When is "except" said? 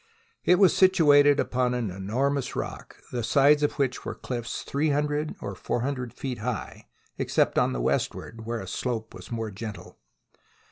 7.19-7.59